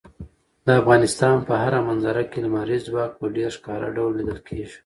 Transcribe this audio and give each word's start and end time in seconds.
د 0.65 0.67
افغانستان 0.81 1.35
په 1.47 1.53
هره 1.61 1.79
منظره 1.87 2.23
کې 2.31 2.39
لمریز 2.45 2.81
ځواک 2.89 3.11
په 3.19 3.25
ډېر 3.35 3.49
ښکاره 3.57 3.87
ډول 3.97 4.11
لیدل 4.19 4.39
کېږي. 4.47 4.77